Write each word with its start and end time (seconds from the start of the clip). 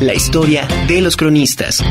la 0.00 0.12
historia 0.12 0.68
de 0.86 1.00
los 1.00 1.16
cronistas. 1.16 1.82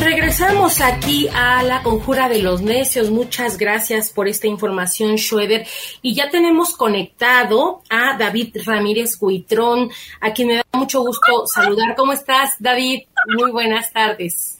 Regresamos 0.00 0.80
aquí 0.80 1.28
a 1.34 1.64
la 1.64 1.82
conjura 1.82 2.28
de 2.28 2.42
los 2.42 2.62
necios. 2.62 3.10
Muchas 3.10 3.56
gracias 3.58 4.10
por 4.10 4.28
esta 4.28 4.46
información, 4.46 5.18
Schroeder. 5.18 5.66
Y 6.00 6.14
ya 6.14 6.30
tenemos 6.30 6.76
conectado 6.76 7.82
a 7.90 8.16
David 8.16 8.56
Ramírez 8.64 9.18
Guitrón, 9.20 9.90
a 10.20 10.32
quien 10.32 10.48
me 10.48 10.56
da 10.56 10.64
mucho 10.74 11.00
gusto 11.00 11.44
saludar. 11.46 11.96
¿Cómo 11.96 12.12
estás, 12.12 12.54
David? 12.60 13.00
Muy 13.36 13.50
buenas 13.50 13.92
tardes. 13.92 14.55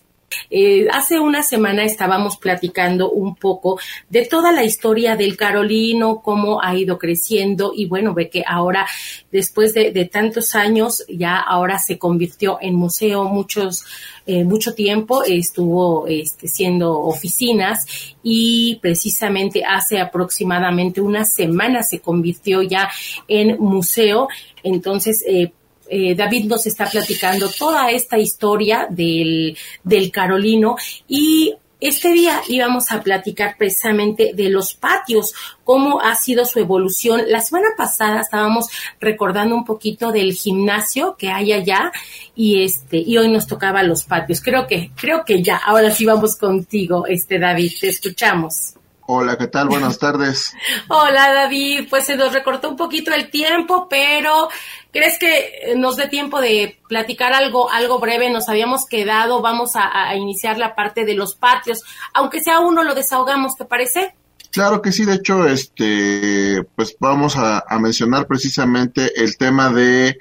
Eh, 0.51 0.87
hace 0.93 1.19
una 1.19 1.43
semana 1.43 1.85
estábamos 1.85 2.37
platicando 2.37 3.11
un 3.11 3.35
poco 3.37 3.79
de 4.09 4.25
toda 4.27 4.53
la 4.53 4.65
historia 4.65 5.17
del 5.17 5.37
Carolino, 5.37 6.23
cómo 6.23 6.63
ha 6.63 6.77
ido 6.77 6.99
creciendo 6.99 7.73
y 7.75 7.87
bueno, 7.87 8.15
ve 8.15 8.29
que 8.29 8.45
ahora, 8.47 8.87
después 9.31 9.75
de, 9.75 10.05
tantos 10.13 10.55
años, 10.55 11.05
ya 11.09 11.39
ahora 11.39 11.79
se 11.79 11.99
convirtió 11.99 12.59
en 12.61 12.75
museo 12.75 13.25
muchos, 13.25 13.85
eh, 14.27 14.45
mucho 14.45 14.75
tiempo, 14.75 15.23
estuvo 15.25 16.07
este, 16.07 16.49
siendo 16.49 17.01
oficinas 17.01 17.87
y 18.23 18.79
precisamente 18.83 19.65
hace 19.65 20.01
aproximadamente 20.01 21.01
una 21.01 21.25
semana 21.25 21.83
se 21.83 22.01
convirtió 22.01 22.63
ya 22.63 22.91
en 23.29 23.59
museo. 23.59 24.29
Entonces, 24.63 25.25
eh, 25.27 25.53
eh, 25.89 26.15
David 26.15 26.47
nos 26.47 26.67
está 26.67 26.87
platicando 26.87 27.49
toda 27.49 27.91
esta 27.91 28.19
historia 28.19 28.87
del, 28.91 29.57
del 29.83 30.11
Carolino 30.11 30.77
y 31.09 31.55
este 31.79 32.11
día 32.13 32.41
íbamos 32.49 32.91
a 32.91 33.03
platicar 33.03 33.57
precisamente 33.59 34.33
de 34.35 34.49
los 34.49 34.75
patios, 34.75 35.35
cómo 35.63 36.01
ha 36.01 36.15
sido 36.15 36.47
su 36.47 36.59
evolución. 36.59 37.23
La 37.29 37.41
semana 37.41 37.69
pasada 37.77 38.23
estábamos 38.23 38.69
recordando 38.99 39.55
un 39.55 39.65
poquito 39.65 40.11
del 40.11 40.33
gimnasio 40.33 41.17
que 41.19 41.29
hay 41.29 41.53
allá 41.53 41.93
y 42.35 42.63
este 42.65 42.99
y 42.99 43.19
hoy 43.19 43.29
nos 43.29 43.47
tocaba 43.47 43.83
los 43.83 44.05
patios. 44.05 44.41
Creo 44.41 44.67
que 44.67 44.91
creo 44.97 45.25
que 45.25 45.43
ya. 45.43 45.59
Ahora 45.59 45.91
sí 45.91 46.07
vamos 46.07 46.37
contigo, 46.37 47.07
este 47.07 47.39
David. 47.39 47.73
Te 47.79 47.89
escuchamos. 47.89 48.75
Hola, 49.09 49.39
¿qué 49.39 49.47
tal? 49.47 49.69
Buenas 49.69 50.01
tardes. 50.01 50.53
Hola, 50.89 51.33
David. 51.33 51.87
Pues 51.89 52.07
se 52.07 52.17
nos 52.17 52.33
recortó 52.33 52.69
un 52.69 52.77
poquito 52.77 53.15
el 53.15 53.31
tiempo, 53.31 53.87
pero 53.89 54.49
¿crees 54.93 55.17
que 55.19 55.75
nos 55.77 55.97
dé 55.97 56.09
tiempo 56.09 56.41
de 56.41 56.81
platicar 56.89 57.33
algo, 57.33 57.71
algo 57.71 58.01
breve? 58.01 58.31
Nos 58.31 58.49
habíamos 58.49 58.85
quedado, 58.87 59.41
vamos 59.41 59.73
a, 59.75 60.13
iniciar 60.17 60.59
la 60.59 60.75
parte 60.75 61.05
de 61.05 61.15
los 61.15 61.37
patios, 61.37 61.83
aunque 62.15 62.41
sea 62.41 62.59
uno 62.59 62.83
lo 62.83 62.97
desahogamos, 62.97 63.55
¿te 63.55 63.65
parece? 63.65 64.15
Claro 64.51 64.83
que 64.83 64.91
sí, 64.91 65.05
de 65.05 65.15
hecho, 65.15 65.47
este, 65.47 66.65
pues 66.75 66.97
vamos 66.99 67.37
a, 67.37 67.65
mencionar 67.79 68.27
precisamente 68.27 69.23
el 69.23 69.37
tema 69.37 69.71
de 69.71 70.19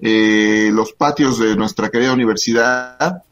eh, 0.00 0.70
los 0.72 0.94
patios 0.94 1.38
de 1.38 1.54
nuestra 1.54 1.90
querida 1.90 2.12
universidad. 2.12 3.22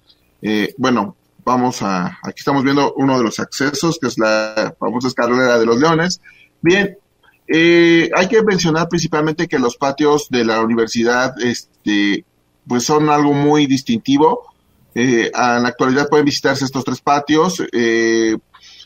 Eh, 0.40 0.72
bueno, 0.78 1.16
vamos 1.44 1.82
a, 1.82 2.18
aquí 2.22 2.38
estamos 2.38 2.64
viendo 2.64 2.94
uno 2.94 3.18
de 3.18 3.24
los 3.24 3.38
accesos, 3.38 3.98
que 4.00 4.08
es 4.08 4.18
la 4.18 4.74
famosa 4.78 5.08
escalera 5.08 5.58
de 5.58 5.66
los 5.66 5.78
leones. 5.78 6.20
Bien, 6.60 6.96
eh, 7.46 8.10
hay 8.14 8.28
que 8.28 8.42
mencionar 8.42 8.88
principalmente 8.88 9.46
que 9.46 9.58
los 9.58 9.76
patios 9.76 10.28
de 10.30 10.44
la 10.44 10.60
universidad, 10.60 11.34
este, 11.42 12.24
pues 12.66 12.84
son 12.84 13.10
algo 13.10 13.32
muy 13.32 13.66
distintivo. 13.66 14.54
Eh, 14.94 15.30
en 15.34 15.62
la 15.62 15.68
actualidad 15.68 16.08
pueden 16.08 16.24
visitarse 16.24 16.64
estos 16.64 16.84
tres 16.84 17.00
patios. 17.00 17.62
Eh, 17.72 18.36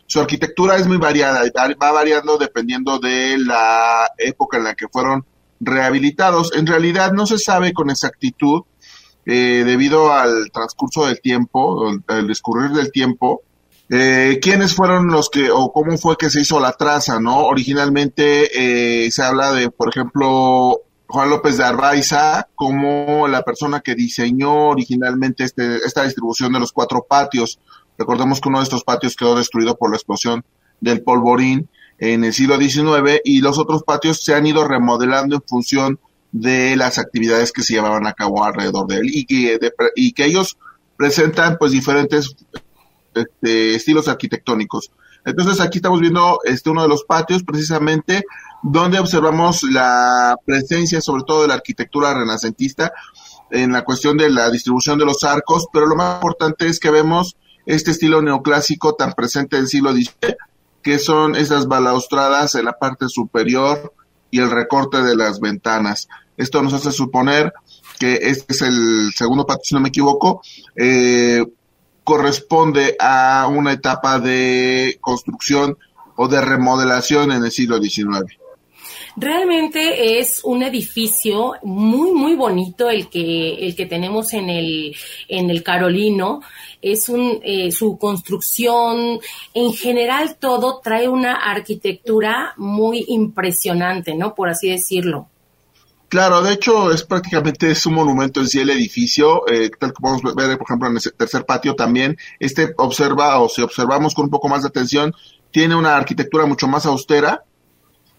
su 0.06 0.20
arquitectura 0.20 0.76
es 0.76 0.86
muy 0.86 0.96
variada, 0.96 1.42
va 1.80 1.92
variando 1.92 2.38
dependiendo 2.38 2.98
de 2.98 3.36
la 3.38 4.10
época 4.16 4.56
en 4.56 4.64
la 4.64 4.74
que 4.74 4.88
fueron 4.88 5.24
rehabilitados. 5.60 6.52
En 6.56 6.66
realidad 6.66 7.12
no 7.12 7.26
se 7.26 7.38
sabe 7.38 7.72
con 7.72 7.90
exactitud 7.90 8.62
eh, 9.30 9.62
debido 9.62 10.10
al 10.10 10.50
transcurso 10.50 11.04
del 11.04 11.20
tiempo, 11.20 11.92
al 12.06 12.26
discurrir 12.26 12.70
del 12.70 12.90
tiempo, 12.90 13.42
eh, 13.90 14.38
quiénes 14.40 14.74
fueron 14.74 15.08
los 15.08 15.28
que, 15.28 15.50
o 15.50 15.70
cómo 15.70 15.98
fue 15.98 16.16
que 16.16 16.30
se 16.30 16.40
hizo 16.40 16.58
la 16.58 16.72
traza, 16.72 17.20
¿no? 17.20 17.44
Originalmente 17.44 19.04
eh, 19.04 19.10
se 19.10 19.22
habla 19.22 19.52
de, 19.52 19.70
por 19.70 19.90
ejemplo, 19.90 20.80
Juan 21.08 21.28
López 21.28 21.58
de 21.58 21.64
Arbaiza 21.64 22.48
como 22.54 23.28
la 23.28 23.42
persona 23.42 23.80
que 23.80 23.94
diseñó 23.94 24.70
originalmente 24.70 25.44
este, 25.44 25.76
esta 25.76 26.04
distribución 26.04 26.54
de 26.54 26.60
los 26.60 26.72
cuatro 26.72 27.04
patios. 27.06 27.60
Recordemos 27.98 28.40
que 28.40 28.48
uno 28.48 28.60
de 28.60 28.64
estos 28.64 28.82
patios 28.82 29.14
quedó 29.14 29.36
destruido 29.36 29.76
por 29.76 29.90
la 29.90 29.96
explosión 29.96 30.42
del 30.80 31.02
polvorín 31.02 31.68
en 31.98 32.24
el 32.24 32.32
siglo 32.32 32.56
XIX 32.58 33.20
y 33.24 33.42
los 33.42 33.58
otros 33.58 33.82
patios 33.82 34.24
se 34.24 34.34
han 34.34 34.46
ido 34.46 34.66
remodelando 34.66 35.36
en 35.36 35.42
función 35.46 36.00
de 36.32 36.76
las 36.76 36.98
actividades 36.98 37.52
que 37.52 37.62
se 37.62 37.74
llevaban 37.74 38.06
a 38.06 38.12
cabo 38.12 38.44
alrededor 38.44 38.86
de 38.86 38.96
él 38.96 39.10
y 39.12 39.24
que, 39.24 39.58
y 39.96 40.12
que 40.12 40.24
ellos 40.24 40.58
presentan 40.96 41.56
pues 41.58 41.72
diferentes 41.72 42.34
este, 43.14 43.74
estilos 43.74 44.08
arquitectónicos. 44.08 44.90
Entonces 45.24 45.60
aquí 45.60 45.78
estamos 45.78 46.00
viendo 46.00 46.38
este 46.44 46.70
uno 46.70 46.82
de 46.82 46.88
los 46.88 47.04
patios 47.04 47.42
precisamente 47.42 48.24
donde 48.62 48.98
observamos 48.98 49.62
la 49.62 50.36
presencia 50.44 51.00
sobre 51.00 51.22
todo 51.26 51.42
de 51.42 51.48
la 51.48 51.54
arquitectura 51.54 52.14
renacentista 52.14 52.92
en 53.50 53.72
la 53.72 53.84
cuestión 53.84 54.16
de 54.16 54.30
la 54.30 54.50
distribución 54.50 54.98
de 54.98 55.04
los 55.04 55.24
arcos, 55.24 55.66
pero 55.72 55.86
lo 55.86 55.96
más 55.96 56.16
importante 56.16 56.66
es 56.66 56.80
que 56.80 56.90
vemos 56.90 57.36
este 57.66 57.90
estilo 57.90 58.22
neoclásico 58.22 58.94
tan 58.94 59.12
presente 59.12 59.56
en 59.56 59.62
el 59.62 59.68
siglo 59.68 59.92
XIX, 59.92 60.36
que 60.82 60.98
son 60.98 61.34
esas 61.34 61.66
balaustradas 61.66 62.54
en 62.54 62.64
la 62.64 62.78
parte 62.78 63.08
superior 63.08 63.92
y 64.30 64.40
el 64.40 64.50
recorte 64.50 65.02
de 65.02 65.16
las 65.16 65.40
ventanas. 65.40 66.08
Esto 66.36 66.62
nos 66.62 66.72
hace 66.72 66.92
suponer 66.92 67.52
que 67.98 68.14
este 68.22 68.52
es 68.52 68.62
el 68.62 69.12
segundo 69.14 69.46
patio, 69.46 69.64
si 69.64 69.74
no 69.74 69.80
me 69.80 69.88
equivoco, 69.88 70.42
eh, 70.76 71.44
corresponde 72.04 72.96
a 73.00 73.48
una 73.50 73.72
etapa 73.72 74.18
de 74.18 74.98
construcción 75.00 75.76
o 76.16 76.28
de 76.28 76.40
remodelación 76.40 77.32
en 77.32 77.44
el 77.44 77.50
siglo 77.50 77.80
XIX. 77.82 78.38
Realmente 79.20 80.20
es 80.20 80.42
un 80.44 80.62
edificio 80.62 81.54
muy, 81.64 82.12
muy 82.12 82.36
bonito 82.36 82.88
el 82.88 83.08
que, 83.08 83.66
el 83.66 83.74
que 83.74 83.86
tenemos 83.86 84.32
en 84.32 84.48
el, 84.48 84.94
en 85.26 85.50
el 85.50 85.64
Carolino. 85.64 86.40
Es 86.80 87.08
un, 87.08 87.40
eh, 87.42 87.72
su 87.72 87.98
construcción, 87.98 89.18
en 89.54 89.72
general 89.72 90.36
todo 90.38 90.80
trae 90.80 91.08
una 91.08 91.34
arquitectura 91.34 92.54
muy 92.58 93.04
impresionante, 93.08 94.14
¿no? 94.14 94.36
Por 94.36 94.50
así 94.50 94.70
decirlo. 94.70 95.26
Claro, 96.08 96.40
de 96.40 96.52
hecho 96.52 96.92
es 96.92 97.02
prácticamente 97.02 97.72
es 97.72 97.84
un 97.86 97.94
monumento 97.94 98.38
en 98.38 98.46
sí 98.46 98.60
el 98.60 98.70
edificio, 98.70 99.48
eh, 99.48 99.68
tal 99.80 99.92
como 99.92 100.12
podemos 100.20 100.36
ver, 100.36 100.56
por 100.56 100.66
ejemplo, 100.68 100.88
en 100.88 100.96
el 100.96 101.12
tercer 101.14 101.44
patio 101.44 101.74
también. 101.74 102.16
Este 102.38 102.72
observa, 102.76 103.40
o 103.40 103.48
si 103.48 103.62
observamos 103.62 104.14
con 104.14 104.26
un 104.26 104.30
poco 104.30 104.48
más 104.48 104.62
de 104.62 104.68
atención, 104.68 105.12
tiene 105.50 105.74
una 105.74 105.96
arquitectura 105.96 106.46
mucho 106.46 106.68
más 106.68 106.86
austera, 106.86 107.42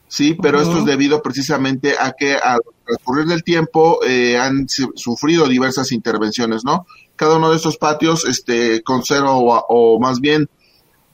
sí, 0.10 0.34
pero 0.34 0.60
esto 0.60 0.80
es 0.80 0.86
debido 0.86 1.22
precisamente 1.22 1.96
a 1.98 2.12
que 2.12 2.34
al 2.34 2.60
transcurrir 2.86 3.28
del 3.28 3.44
tiempo 3.44 4.00
eh, 4.06 4.38
han 4.38 4.68
sufrido 4.68 5.48
diversas 5.48 5.94
intervenciones, 5.94 6.66
¿no? 6.66 6.86
Cada 7.16 7.38
uno 7.38 7.50
de 7.50 7.56
estos 7.56 7.78
patios 7.78 8.26
este, 8.26 8.84
conserva 8.84 9.32
o, 9.32 10.00
más 10.02 10.20
bien 10.20 10.50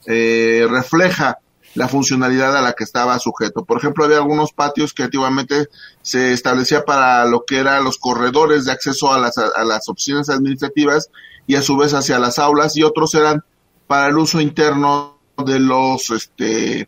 eh, 0.08 0.66
refleja 0.70 1.38
la 1.76 1.88
funcionalidad 1.90 2.56
a 2.56 2.62
la 2.62 2.74
que 2.74 2.86
estaba 2.86 3.20
sujeto. 3.20 3.66
Por 3.66 3.78
ejemplo, 3.78 4.06
había 4.06 4.18
algunos 4.18 4.54
patios 4.54 4.94
que 4.94 5.04
antiguamente 5.04 5.68
se 6.02 6.32
establecía 6.32 6.86
para 6.86 7.26
lo 7.26 7.44
que 7.46 7.60
eran 7.60 7.84
los 7.84 7.98
corredores 7.98 8.66
de 8.66 8.72
acceso 8.72 9.12
a 9.12 9.20
las, 9.20 9.38
a 9.38 9.64
las 9.66 9.88
oficinas 9.90 10.30
administrativas 10.30 11.10
y 11.48 11.56
a 11.56 11.62
su 11.62 11.78
vez 11.78 11.94
hacia 11.94 12.18
las 12.18 12.40
aulas 12.40 12.78
y 12.78 12.84
otros 12.84 13.14
eran 13.14 13.44
para 13.88 14.08
el 14.08 14.18
uso 14.18 14.42
interno 14.42 15.20
de 15.46 15.60
los 15.60 16.10
este 16.12 16.88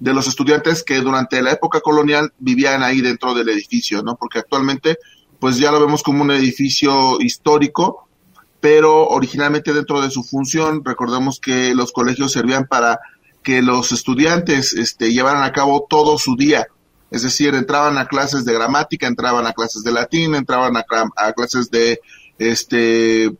de 0.00 0.14
los 0.14 0.26
estudiantes 0.26 0.82
que 0.82 1.00
durante 1.00 1.42
la 1.42 1.52
época 1.52 1.80
colonial 1.80 2.32
vivían 2.38 2.82
ahí 2.82 3.02
dentro 3.02 3.34
del 3.34 3.50
edificio, 3.50 4.02
¿no? 4.02 4.16
Porque 4.16 4.38
actualmente, 4.38 4.96
pues 5.38 5.58
ya 5.58 5.70
lo 5.70 5.78
vemos 5.78 6.02
como 6.02 6.22
un 6.22 6.30
edificio 6.30 7.20
histórico, 7.20 8.08
pero 8.60 9.06
originalmente 9.08 9.72
dentro 9.72 10.00
de 10.00 10.10
su 10.10 10.22
función, 10.22 10.82
recordemos 10.84 11.38
que 11.38 11.74
los 11.74 11.92
colegios 11.92 12.32
servían 12.32 12.66
para 12.66 12.98
que 13.42 13.62
los 13.62 13.92
estudiantes 13.92 14.72
este, 14.72 15.12
llevaran 15.12 15.42
a 15.42 15.52
cabo 15.52 15.86
todo 15.88 16.18
su 16.18 16.34
día. 16.34 16.66
Es 17.10 17.22
decir, 17.22 17.54
entraban 17.54 17.98
a 17.98 18.06
clases 18.06 18.44
de 18.44 18.54
gramática, 18.54 19.06
entraban 19.06 19.46
a 19.46 19.52
clases 19.52 19.82
de 19.82 19.92
latín, 19.92 20.34
entraban 20.34 20.76
a, 20.76 20.84
a 21.16 21.32
clases 21.32 21.70
de, 21.70 22.00
este, 22.38 23.30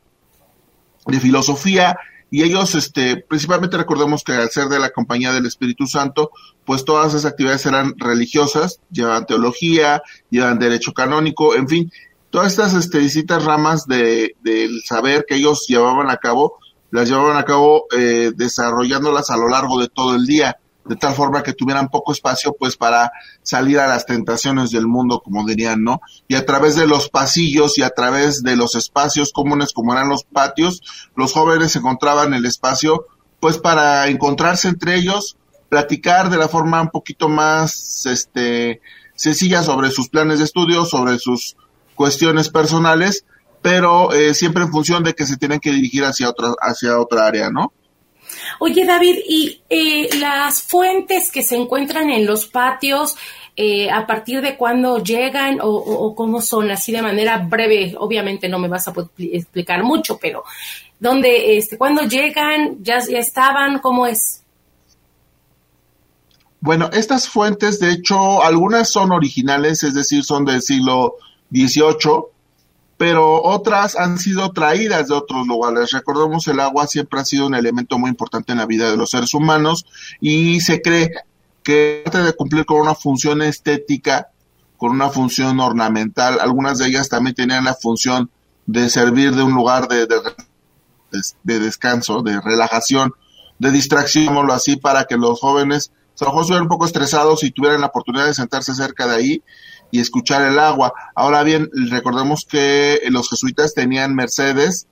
de 1.06 1.20
filosofía, 1.20 1.96
y 2.30 2.44
ellos, 2.44 2.76
este, 2.76 3.16
principalmente 3.16 3.76
recordemos 3.76 4.22
que 4.22 4.32
al 4.32 4.50
ser 4.50 4.68
de 4.68 4.78
la 4.78 4.90
compañía 4.90 5.32
del 5.32 5.46
Espíritu 5.46 5.86
Santo, 5.86 6.30
pues 6.64 6.84
todas 6.84 7.08
esas 7.08 7.24
actividades 7.24 7.66
eran 7.66 7.94
religiosas, 7.98 8.80
llevaban 8.90 9.26
teología, 9.26 10.02
llevaban 10.30 10.60
derecho 10.60 10.92
canónico, 10.92 11.56
en 11.56 11.68
fin, 11.68 11.92
todas 12.30 12.52
estas 12.52 12.74
este, 12.74 12.98
distintas 12.98 13.44
ramas 13.44 13.86
de, 13.86 14.36
del 14.42 14.80
saber 14.82 15.24
que 15.28 15.34
ellos 15.34 15.66
llevaban 15.66 16.08
a 16.08 16.18
cabo, 16.18 16.58
las 16.92 17.08
llevaban 17.08 17.36
a 17.36 17.44
cabo 17.44 17.86
eh, 17.96 18.30
desarrollándolas 18.34 19.30
a 19.30 19.36
lo 19.36 19.48
largo 19.48 19.80
de 19.80 19.88
todo 19.88 20.14
el 20.14 20.26
día. 20.26 20.56
De 20.90 20.96
tal 20.96 21.14
forma 21.14 21.44
que 21.44 21.52
tuvieran 21.52 21.88
poco 21.88 22.10
espacio 22.10 22.52
pues 22.58 22.76
para 22.76 23.12
salir 23.44 23.78
a 23.78 23.86
las 23.86 24.06
tentaciones 24.06 24.72
del 24.72 24.88
mundo, 24.88 25.20
como 25.24 25.46
dirían, 25.46 25.84
¿no? 25.84 26.00
Y 26.26 26.34
a 26.34 26.44
través 26.44 26.74
de 26.74 26.88
los 26.88 27.08
pasillos 27.08 27.78
y 27.78 27.82
a 27.82 27.90
través 27.90 28.42
de 28.42 28.56
los 28.56 28.74
espacios 28.74 29.32
comunes 29.32 29.72
como 29.72 29.92
eran 29.92 30.08
los 30.08 30.24
patios, 30.24 30.82
los 31.14 31.32
jóvenes 31.32 31.76
encontraban 31.76 32.34
el 32.34 32.44
espacio 32.44 33.06
pues 33.38 33.56
para 33.56 34.08
encontrarse 34.08 34.66
entre 34.66 34.96
ellos, 34.96 35.36
platicar 35.68 36.28
de 36.28 36.38
la 36.38 36.48
forma 36.48 36.82
un 36.82 36.90
poquito 36.90 37.28
más 37.28 38.04
este 38.06 38.80
sencilla 39.14 39.62
sobre 39.62 39.92
sus 39.92 40.08
planes 40.08 40.40
de 40.40 40.44
estudio, 40.44 40.84
sobre 40.86 41.20
sus 41.20 41.56
cuestiones 41.94 42.48
personales, 42.48 43.24
pero 43.62 44.12
eh, 44.12 44.34
siempre 44.34 44.64
en 44.64 44.72
función 44.72 45.04
de 45.04 45.14
que 45.14 45.24
se 45.24 45.36
tienen 45.36 45.60
que 45.60 45.70
dirigir 45.70 46.04
hacia 46.04 46.28
otra 46.28 46.52
hacia 46.60 46.98
otra 46.98 47.28
área, 47.28 47.48
¿no? 47.48 47.72
Oye, 48.58 48.84
David, 48.84 49.18
¿y 49.26 49.60
eh, 49.68 50.08
las 50.18 50.62
fuentes 50.62 51.30
que 51.30 51.42
se 51.42 51.56
encuentran 51.56 52.10
en 52.10 52.26
los 52.26 52.46
patios, 52.46 53.16
eh, 53.56 53.90
a 53.90 54.06
partir 54.06 54.40
de 54.40 54.56
cuándo 54.56 55.02
llegan 55.02 55.58
o, 55.62 56.14
cómo 56.14 56.40
son? 56.40 56.70
Así 56.70 56.92
de 56.92 57.02
manera 57.02 57.38
breve, 57.38 57.94
obviamente 57.98 58.48
no 58.48 58.58
me 58.58 58.68
vas 58.68 58.88
a 58.88 58.94
explicar 59.18 59.82
mucho, 59.82 60.18
pero 60.18 60.44
¿dónde, 60.98 61.56
este, 61.56 61.78
cuándo 61.78 62.02
llegan? 62.02 62.78
¿Ya, 62.82 63.00
ya 63.00 63.18
estaban? 63.18 63.78
¿Cómo 63.78 64.06
es? 64.06 64.42
Bueno, 66.60 66.90
estas 66.92 67.26
fuentes, 67.28 67.80
de 67.80 67.90
hecho, 67.90 68.42
algunas 68.42 68.90
son 68.90 69.12
originales, 69.12 69.82
es 69.82 69.94
decir, 69.94 70.22
son 70.22 70.44
del 70.44 70.60
siglo 70.60 71.16
XVIII, 71.50 72.29
pero 73.00 73.42
otras 73.42 73.96
han 73.96 74.18
sido 74.18 74.52
traídas 74.52 75.08
de 75.08 75.14
otros 75.14 75.46
lugares. 75.46 75.90
Recordemos, 75.90 76.46
el 76.48 76.60
agua 76.60 76.86
siempre 76.86 77.18
ha 77.18 77.24
sido 77.24 77.46
un 77.46 77.54
elemento 77.54 77.98
muy 77.98 78.10
importante 78.10 78.52
en 78.52 78.58
la 78.58 78.66
vida 78.66 78.90
de 78.90 78.98
los 78.98 79.12
seres 79.12 79.32
humanos 79.32 79.86
y 80.20 80.60
se 80.60 80.82
cree 80.82 81.10
que 81.62 82.02
aparte 82.04 82.26
de 82.26 82.34
cumplir 82.34 82.66
con 82.66 82.78
una 82.78 82.94
función 82.94 83.40
estética, 83.40 84.28
con 84.76 84.90
una 84.90 85.08
función 85.08 85.60
ornamental, 85.60 86.40
algunas 86.40 86.76
de 86.76 86.88
ellas 86.88 87.08
también 87.08 87.34
tenían 87.34 87.64
la 87.64 87.72
función 87.72 88.30
de 88.66 88.90
servir 88.90 89.34
de 89.34 89.44
un 89.44 89.54
lugar 89.54 89.88
de, 89.88 90.06
de, 91.42 91.58
descanso, 91.58 92.20
de 92.20 92.38
relajación, 92.38 93.14
de 93.58 93.70
distracción, 93.70 94.50
así, 94.50 94.76
para 94.76 95.06
que 95.06 95.16
los 95.16 95.40
jóvenes, 95.40 95.90
a 96.20 96.24
lo 96.26 96.62
un 96.62 96.68
poco 96.68 96.84
estresados 96.84 97.44
y 97.44 97.50
tuvieran 97.50 97.80
la 97.80 97.86
oportunidad 97.86 98.26
de 98.26 98.34
sentarse 98.34 98.74
cerca 98.74 99.06
de 99.06 99.16
ahí 99.16 99.42
y 99.90 100.00
escuchar 100.00 100.42
el 100.42 100.58
agua. 100.58 100.92
Ahora 101.14 101.42
bien, 101.42 101.70
recordemos 101.90 102.44
que 102.48 103.00
los 103.10 103.28
jesuitas 103.28 103.74
tenían 103.74 104.14
Mercedes 104.14 104.86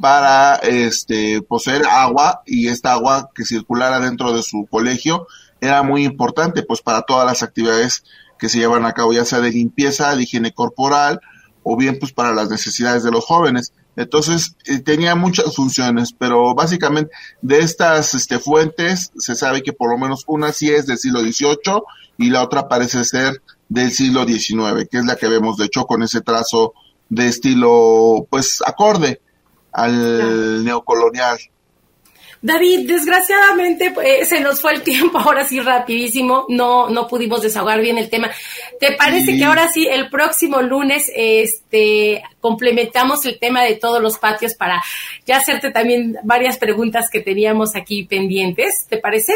para 0.00 0.56
este 0.56 1.42
poseer 1.42 1.86
agua 1.86 2.42
y 2.46 2.68
esta 2.68 2.92
agua 2.92 3.30
que 3.34 3.44
circulara 3.44 4.00
dentro 4.00 4.32
de 4.32 4.42
su 4.42 4.66
colegio 4.68 5.26
era 5.60 5.82
muy 5.82 6.04
importante 6.04 6.62
pues 6.62 6.82
para 6.82 7.02
todas 7.02 7.26
las 7.26 7.42
actividades 7.42 8.04
que 8.38 8.48
se 8.48 8.58
llevan 8.58 8.84
a 8.84 8.92
cabo, 8.92 9.12
ya 9.12 9.24
sea 9.24 9.40
de 9.40 9.50
limpieza, 9.50 10.14
de 10.14 10.22
higiene 10.22 10.52
corporal 10.52 11.20
o 11.62 11.76
bien 11.76 11.98
pues 11.98 12.12
para 12.12 12.34
las 12.34 12.50
necesidades 12.50 13.02
de 13.02 13.10
los 13.10 13.24
jóvenes. 13.24 13.72
Entonces 13.96 14.56
eh, 14.66 14.80
tenía 14.80 15.14
muchas 15.14 15.54
funciones, 15.54 16.12
pero 16.16 16.54
básicamente 16.54 17.12
de 17.42 17.60
estas 17.60 18.14
este, 18.14 18.38
fuentes 18.38 19.12
se 19.16 19.34
sabe 19.34 19.62
que 19.62 19.72
por 19.72 19.90
lo 19.90 19.98
menos 19.98 20.24
una 20.26 20.52
sí 20.52 20.70
es 20.70 20.86
del 20.86 20.98
siglo 20.98 21.20
XVIII 21.20 21.82
y 22.18 22.30
la 22.30 22.42
otra 22.42 22.68
parece 22.68 23.04
ser 23.04 23.40
del 23.68 23.90
siglo 23.92 24.26
XIX, 24.26 24.88
que 24.90 24.98
es 24.98 25.04
la 25.04 25.16
que 25.16 25.28
vemos 25.28 25.56
de 25.56 25.66
hecho 25.66 25.84
con 25.84 26.02
ese 26.02 26.20
trazo 26.20 26.74
de 27.08 27.26
estilo 27.28 28.26
pues 28.30 28.62
acorde 28.66 29.20
al 29.72 30.64
neocolonial. 30.64 31.38
David, 32.44 32.86
desgraciadamente 32.86 33.90
pues, 33.92 34.28
se 34.28 34.38
nos 34.40 34.60
fue 34.60 34.74
el 34.74 34.82
tiempo 34.82 35.18
ahora 35.18 35.46
sí 35.46 35.60
rapidísimo, 35.60 36.44
no 36.50 36.90
no 36.90 37.08
pudimos 37.08 37.40
desahogar 37.40 37.80
bien 37.80 37.96
el 37.96 38.10
tema. 38.10 38.30
¿Te 38.78 38.92
parece 38.92 39.36
que 39.38 39.44
ahora 39.44 39.72
sí 39.72 39.86
el 39.86 40.10
próximo 40.10 40.60
lunes 40.60 41.10
este 41.16 42.22
complementamos 42.40 43.24
el 43.24 43.38
tema 43.38 43.62
de 43.62 43.76
todos 43.76 44.02
los 44.02 44.18
patios 44.18 44.54
para 44.54 44.82
ya 45.26 45.38
hacerte 45.38 45.70
también 45.70 46.18
varias 46.22 46.58
preguntas 46.58 47.08
que 47.10 47.20
teníamos 47.20 47.74
aquí 47.76 48.04
pendientes? 48.04 48.86
¿Te 48.90 48.98
parece? 48.98 49.32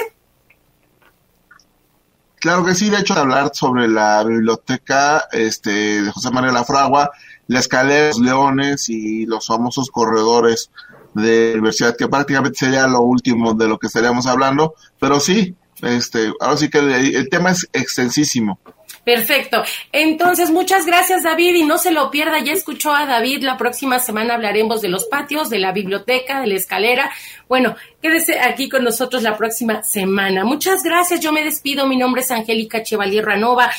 Claro 2.40 2.64
que 2.64 2.74
sí, 2.74 2.88
de 2.88 2.98
hecho 2.98 3.14
hablar 3.14 3.50
sobre 3.52 3.88
la 3.88 4.22
biblioteca 4.22 5.24
este 5.32 6.02
de 6.02 6.12
José 6.12 6.30
María 6.30 6.52
Lafragua, 6.52 7.10
la 7.48 7.58
escalera 7.58 8.08
los 8.08 8.20
leones 8.20 8.88
y 8.88 9.26
los 9.26 9.46
famosos 9.46 9.90
corredores 9.90 10.70
de 11.14 11.52
universidad, 11.54 11.96
que 11.96 12.06
prácticamente 12.06 12.58
sería 12.58 12.86
lo 12.86 13.00
último 13.00 13.54
de 13.54 13.66
lo 13.66 13.78
que 13.78 13.88
estaríamos 13.88 14.26
hablando, 14.26 14.74
pero 15.00 15.18
sí, 15.18 15.56
este, 15.82 16.32
ahora 16.40 16.56
sí 16.56 16.68
que 16.68 16.78
el, 16.78 17.28
tema 17.28 17.50
es 17.50 17.68
extensísimo. 17.72 18.60
Perfecto. 19.08 19.64
Entonces, 19.90 20.50
muchas 20.50 20.84
gracias 20.84 21.22
David 21.22 21.54
y 21.54 21.62
no 21.62 21.78
se 21.78 21.92
lo 21.92 22.10
pierda, 22.10 22.40
ya 22.40 22.52
escuchó 22.52 22.92
a 22.92 23.06
David, 23.06 23.42
la 23.42 23.56
próxima 23.56 24.00
semana 24.00 24.34
hablaremos 24.34 24.82
de 24.82 24.88
los 24.88 25.06
patios, 25.06 25.48
de 25.48 25.58
la 25.58 25.72
biblioteca, 25.72 26.42
de 26.42 26.48
la 26.48 26.56
escalera. 26.56 27.10
Bueno, 27.48 27.74
quédese 28.02 28.38
aquí 28.38 28.68
con 28.68 28.84
nosotros 28.84 29.22
la 29.22 29.38
próxima 29.38 29.82
semana. 29.82 30.44
Muchas 30.44 30.82
gracias, 30.82 31.20
yo 31.20 31.32
me 31.32 31.42
despido, 31.42 31.86
mi 31.86 31.96
nombre 31.96 32.20
es 32.20 32.30
Angélica 32.30 32.82
Chevalier 32.82 33.24
Ranova. 33.24 33.70